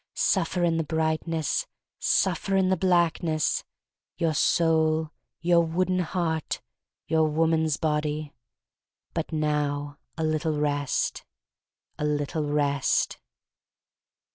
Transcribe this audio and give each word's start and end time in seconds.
Suffer 0.15 0.63
in 0.63 0.77
the 0.77 0.83
brightness, 0.83 1.67
suffer 1.99 2.55
in 2.57 2.69
the 2.69 2.75
black 2.75 3.21
ness— 3.21 3.63
^your 4.19 4.35
soul, 4.35 5.11
your 5.41 5.59
wooden 5.63 5.99
heart, 5.99 6.59
your 7.05 7.27
woman's 7.27 7.77
body. 7.77 8.33
But 9.13 9.31
now 9.31 9.99
a 10.17 10.23
little 10.23 10.59
rest— 10.59 11.23
a 11.99 12.03
little 12.05 12.47
rest." 12.47 13.19